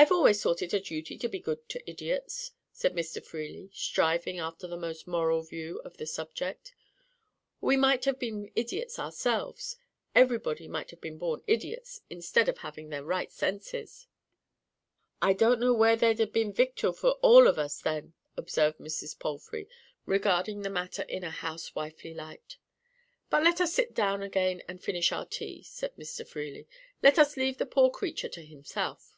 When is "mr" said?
2.94-3.20, 25.96-26.24